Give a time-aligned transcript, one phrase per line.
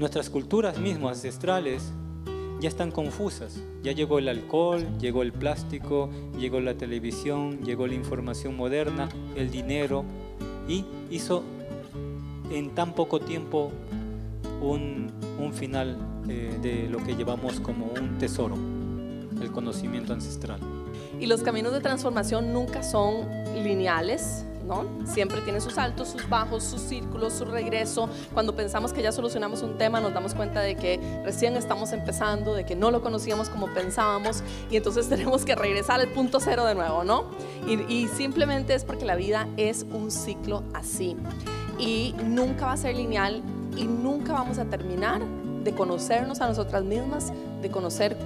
[0.00, 1.92] Nuestras culturas mismas ancestrales
[2.58, 3.62] ya están confusas.
[3.82, 9.50] Ya llegó el alcohol, llegó el plástico, llegó la televisión, llegó la información moderna, el
[9.50, 10.06] dinero
[10.66, 11.44] y hizo
[12.50, 13.72] en tan poco tiempo
[14.62, 15.12] un,
[15.52, 15.98] final
[16.30, 18.56] eh, de lo que llevamos como un tesoro,
[19.42, 20.60] el conocimiento ancestral.
[21.20, 23.28] Y los caminos de transformación nunca son
[23.62, 24.86] lineales, ¿no?
[25.04, 28.08] Siempre tiene sus altos, sus bajos, sus círculos, su regreso.
[28.32, 32.54] Cuando pensamos que ya solucionamos un tema, nos damos cuenta de que recién estamos empezando,
[32.54, 36.64] de que no lo conocíamos como pensábamos y entonces tenemos que regresar al punto cero
[36.64, 37.26] de nuevo, ¿no?
[37.66, 41.16] Y, y simplemente es porque la vida es un ciclo así.
[41.78, 43.42] Y nunca va a ser lineal
[43.76, 45.20] y nunca vamos a terminar
[45.64, 48.16] de conocernos a nosotras mismas, de conocer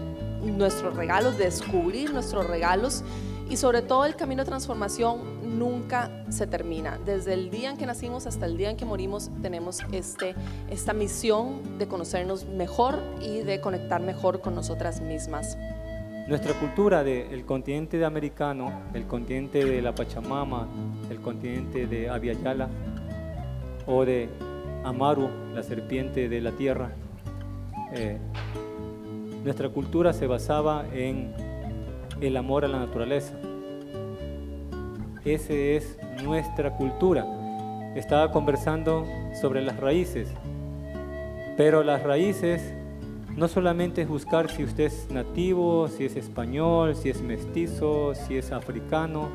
[0.50, 3.04] nuestros regalos, de descubrir nuestros regalos
[3.48, 6.98] y sobre todo el camino de transformación nunca se termina.
[7.04, 10.34] Desde el día en que nacimos hasta el día en que morimos tenemos este,
[10.70, 15.58] esta misión de conocernos mejor y de conectar mejor con nosotras mismas.
[16.26, 20.66] Nuestra cultura del continente de americano, el continente de la Pachamama,
[21.10, 22.70] el continente de Aviala
[23.86, 24.30] o de
[24.84, 26.92] Amaru, la serpiente de la tierra,
[27.92, 28.18] eh,
[29.44, 31.32] nuestra cultura se basaba en
[32.20, 33.34] el amor a la naturaleza.
[35.24, 37.26] Esa es nuestra cultura.
[37.94, 39.06] Estaba conversando
[39.40, 40.28] sobre las raíces,
[41.58, 42.74] pero las raíces
[43.36, 48.38] no solamente es buscar si usted es nativo, si es español, si es mestizo, si
[48.38, 49.28] es africano.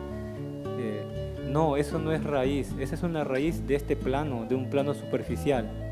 [0.80, 2.74] Eh, no, eso no es raíz.
[2.80, 5.89] Esa es una raíz de este plano, de un plano superficial.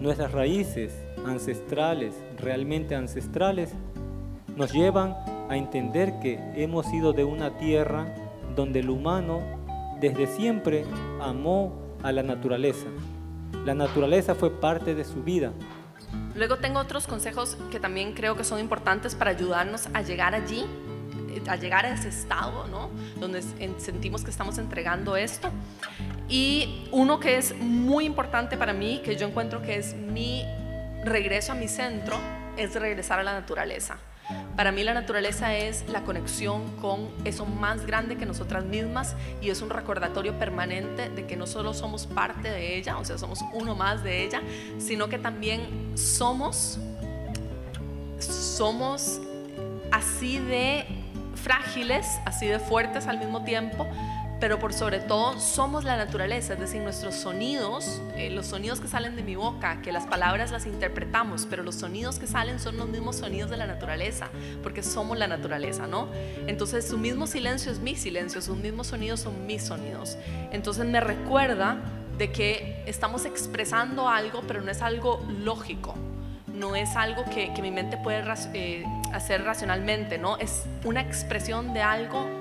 [0.00, 0.94] Nuestras raíces
[1.26, 3.70] ancestrales, realmente ancestrales,
[4.56, 5.16] nos llevan
[5.48, 8.14] a entender que hemos sido de una tierra
[8.54, 9.40] donde el humano
[10.00, 10.84] desde siempre
[11.20, 12.86] amó a la naturaleza.
[13.64, 15.52] La naturaleza fue parte de su vida.
[16.36, 20.64] Luego tengo otros consejos que también creo que son importantes para ayudarnos a llegar allí,
[21.48, 22.90] a llegar a ese estado, ¿no?
[23.18, 23.42] Donde
[23.78, 25.48] sentimos que estamos entregando esto.
[26.28, 30.44] Y uno que es muy importante para mí, que yo encuentro que es mi
[31.04, 32.16] regreso a mi centro
[32.56, 33.96] es regresar a la naturaleza.
[34.56, 39.48] Para mí la naturaleza es la conexión con eso más grande que nosotras mismas y
[39.48, 43.40] es un recordatorio permanente de que no solo somos parte de ella, o sea, somos
[43.54, 44.42] uno más de ella,
[44.78, 46.78] sino que también somos
[48.18, 49.20] somos
[49.92, 50.84] así de
[51.36, 53.86] frágiles, así de fuertes al mismo tiempo,
[54.40, 58.86] pero por sobre todo somos la naturaleza, es decir, nuestros sonidos, eh, los sonidos que
[58.86, 62.76] salen de mi boca, que las palabras las interpretamos, pero los sonidos que salen son
[62.76, 64.28] los mismos sonidos de la naturaleza,
[64.62, 66.08] porque somos la naturaleza, ¿no?
[66.46, 70.16] Entonces su mismo silencio es mi silencio, sus mismos sonidos son mis sonidos.
[70.52, 71.78] Entonces me recuerda
[72.16, 75.94] de que estamos expresando algo, pero no es algo lógico,
[76.46, 78.22] no es algo que, mi mente puede
[78.54, 80.36] eh, hacer racionalmente, ¿no?
[80.36, 82.37] Es una expresión de algo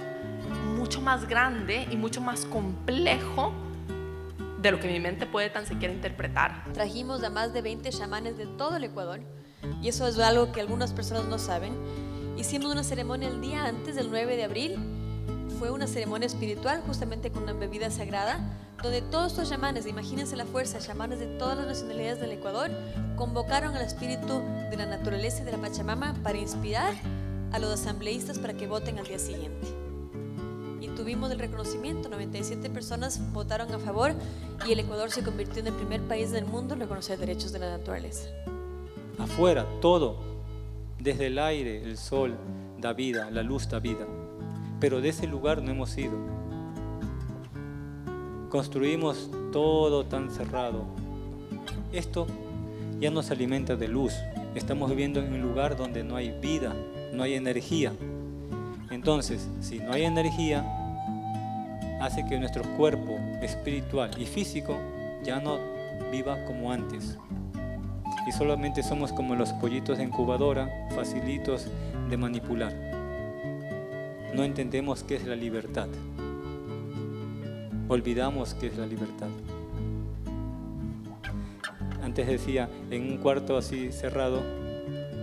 [0.88, 3.52] mucho más grande y mucho más complejo
[4.62, 6.64] de lo que mi mente puede tan siquiera interpretar.
[6.74, 9.20] Trajimos a más de 20 chamanes de todo el Ecuador
[9.82, 11.74] y eso es algo que algunas personas no saben.
[12.38, 14.78] Hicimos una ceremonia el día antes del 9 de abril.
[15.60, 18.40] Fue una ceremonia espiritual justamente con una bebida sagrada
[18.82, 22.72] donde todos estos chamanes, imagínense la fuerza, chamanes de todas las nacionalidades del Ecuador,
[23.18, 26.94] convocaron al espíritu de la naturaleza y de la Pachamama para inspirar
[27.52, 29.87] a los asambleístas para que voten al día siguiente
[30.98, 32.10] y tuvimos el reconocimiento.
[32.10, 34.14] 97 personas votaron a favor
[34.68, 37.60] y el Ecuador se convirtió en el primer país del mundo en reconocer derechos de
[37.60, 38.30] la naturaleza.
[39.20, 40.18] Afuera, todo,
[41.00, 42.36] desde el aire, el sol
[42.80, 44.08] da vida, la luz da vida.
[44.80, 46.18] Pero de ese lugar no hemos ido.
[48.50, 50.86] Construimos todo tan cerrado.
[51.92, 52.28] Esto
[53.00, 54.14] ya nos alimenta de luz.
[54.56, 56.76] Estamos viviendo en un lugar donde no hay vida,
[57.14, 57.94] no hay energía.
[58.90, 60.77] Entonces, si no hay energía,
[62.00, 64.78] hace que nuestro cuerpo espiritual y físico
[65.24, 65.60] ya no
[66.12, 67.18] viva como antes.
[68.28, 71.68] Y solamente somos como los pollitos de incubadora, facilitos
[72.10, 72.74] de manipular.
[74.34, 75.88] No entendemos qué es la libertad.
[77.88, 79.30] Olvidamos qué es la libertad.
[82.04, 84.42] Antes decía, en un cuarto así cerrado,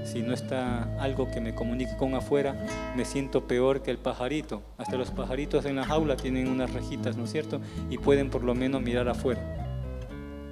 [0.05, 2.55] si no está algo que me comunique con afuera,
[2.97, 4.63] me siento peor que el pajarito.
[4.79, 7.61] Hasta los pajaritos en la jaula tienen unas rejitas, ¿no es cierto?
[7.91, 9.41] Y pueden por lo menos mirar afuera.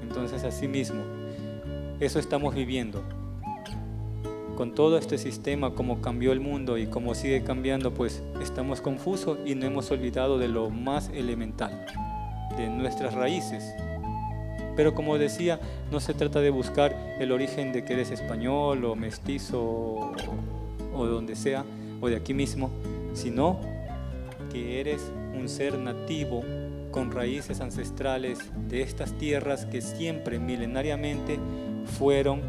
[0.03, 1.03] Entonces, así mismo,
[2.01, 3.03] eso estamos viviendo.
[4.57, 9.39] Con todo este sistema, como cambió el mundo y como sigue cambiando, pues estamos confusos
[9.47, 11.87] y no hemos olvidado de lo más elemental,
[12.57, 13.75] de nuestras raíces.
[14.77, 15.61] Pero como decía,
[15.91, 20.13] no se trata de buscar el origen de que eres español o mestizo
[20.95, 21.65] o, donde sea,
[22.01, 22.71] o de aquí mismo,
[23.15, 23.61] sino
[24.51, 26.43] que eres un ser nativo
[26.91, 28.39] con raíces ancestrales
[28.69, 31.39] de estas tierras que siempre milenariamente
[31.99, 32.41] fueron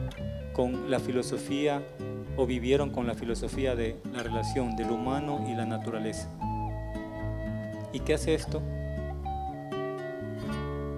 [0.54, 1.82] con la filosofía
[2.38, 6.30] o vivieron con la filosofía de la relación del humano y la naturaleza.
[7.94, 8.62] ¿Y qué hace esto?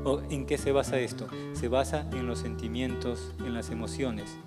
[0.06, 1.28] ¿O ¿En qué se basa esto?
[1.54, 4.38] Se basa en los sentimientos, en las emociones.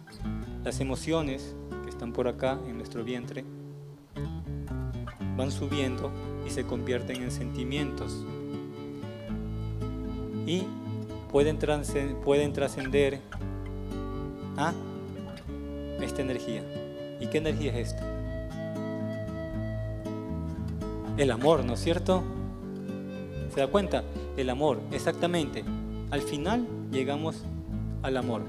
[0.63, 3.45] Las emociones que están por acá en nuestro vientre
[5.37, 6.13] van subiendo
[6.47, 8.25] y se convierten en sentimientos.
[10.47, 10.63] Y
[11.33, 11.59] pueden,
[12.23, 13.21] pueden trascender
[14.57, 14.73] a
[16.01, 16.63] esta energía.
[17.21, 18.07] ¿Y qué energía es esta?
[21.17, 22.23] El amor, ¿no es cierto?
[23.55, 24.05] ¿Se da cuenta?
[24.37, 25.65] El amor, exactamente.
[26.11, 27.43] Al final llegamos
[28.03, 28.43] al amor.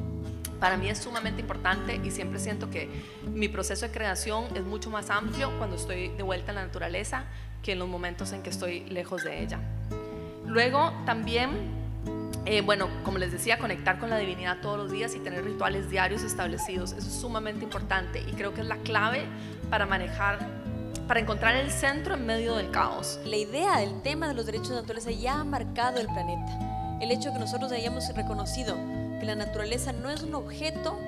[0.60, 2.90] Para mí es sumamente importante y siempre siento que
[3.34, 7.24] mi proceso de creación es mucho más amplio cuando estoy de vuelta en la naturaleza
[7.64, 9.60] que en los momentos en que estoy lejos de ella.
[10.46, 11.52] Luego también,
[12.46, 15.90] eh, bueno, como les decía, conectar con la divinidad todos los días y tener rituales
[15.90, 19.26] diarios establecidos, eso es sumamente importante y creo que es la clave
[19.70, 20.59] para manejar
[21.10, 23.20] para encontrar el centro en medio del caos.
[23.26, 27.00] La idea del tema de los derechos de la naturaleza ya ha marcado el planeta.
[27.02, 28.76] El hecho de que nosotros hayamos reconocido
[29.20, 31.00] que la naturaleza no es un objeto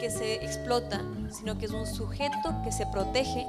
[0.00, 3.46] que se explota, sino que es un sujeto que se protege.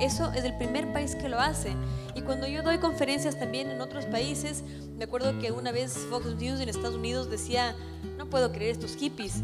[0.00, 1.72] Eso es el primer país que lo hace.
[2.14, 4.62] Y cuando yo doy conferencias también en otros países,
[4.96, 7.74] me acuerdo que una vez Fox News en Estados Unidos decía,
[8.16, 9.42] no puedo creer estos hippies,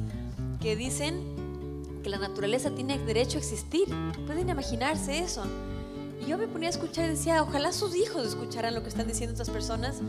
[0.60, 1.33] que dicen
[2.04, 3.88] que la naturaleza tiene derecho a existir.
[4.26, 5.42] ¿Pueden imaginarse eso?
[6.20, 9.08] Y yo me ponía a escuchar y decía, ojalá sus hijos escucharan lo que están
[9.08, 10.00] diciendo estas personas,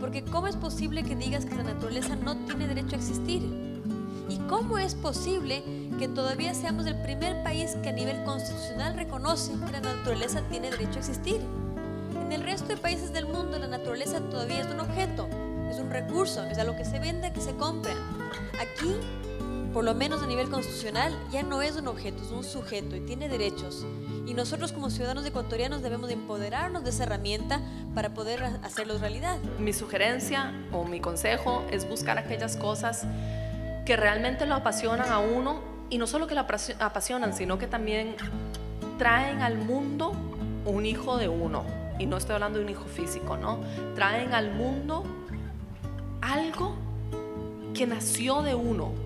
[0.00, 3.42] porque ¿cómo es posible que digas que la naturaleza no tiene derecho a existir?
[4.28, 5.62] ¿Y cómo es posible
[5.98, 10.70] que todavía seamos el primer país que a nivel constitucional reconoce que la naturaleza tiene
[10.70, 11.40] derecho a existir?
[12.16, 15.28] En el resto de países del mundo la naturaleza todavía es un objeto,
[15.70, 17.94] es un recurso, es algo que se vende, que se compra.
[18.60, 18.94] Aquí
[19.74, 23.00] por lo menos a nivel constitucional, ya no es un objeto, es un sujeto y
[23.00, 23.84] tiene derechos.
[24.24, 27.60] Y nosotros como ciudadanos ecuatorianos debemos de empoderarnos de esa herramienta
[27.92, 29.36] para poder hacerlos realidad.
[29.58, 33.04] Mi sugerencia o mi consejo es buscar aquellas cosas
[33.84, 35.60] que realmente lo apasionan a uno
[35.90, 36.42] y no solo que lo
[36.78, 38.14] apasionan, sino que también
[38.96, 40.12] traen al mundo
[40.66, 41.64] un hijo de uno.
[41.98, 43.58] Y no estoy hablando de un hijo físico, ¿no?
[43.96, 45.02] Traen al mundo
[46.20, 46.76] algo
[47.74, 49.03] que nació de uno,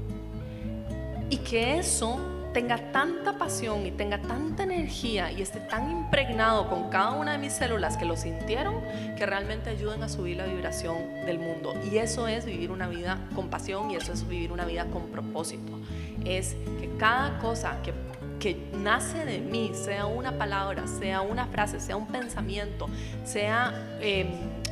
[1.31, 2.19] y que eso
[2.53, 7.39] tenga tanta pasión y tenga tanta energía y esté tan impregnado con cada una de
[7.39, 8.83] mis células que lo sintieron,
[9.17, 10.97] que realmente ayuden a subir la vibración
[11.27, 11.75] del mundo.
[11.91, 15.09] Y eso es vivir una vida con pasión y eso es vivir una vida con
[15.09, 15.79] propósito.
[16.25, 17.93] Es que cada cosa que,
[18.41, 22.89] que nace de mí, sea una palabra, sea una frase, sea un pensamiento,
[23.25, 23.99] sea...
[24.01, 24.27] Eh,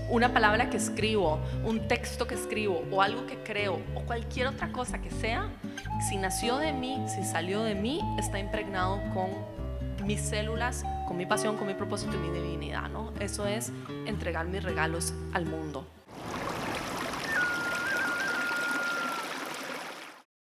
[0.08, 4.70] una palabra que escribo, un texto que escribo o algo que creo o cualquier otra
[4.72, 5.48] cosa que sea,
[6.08, 9.30] si nació de mí, si salió de mí, está impregnado con
[10.06, 13.12] mis células, con mi pasión, con mi propósito y mi divinidad, ¿no?
[13.18, 13.72] Eso es
[14.06, 15.86] entregar mis regalos al mundo.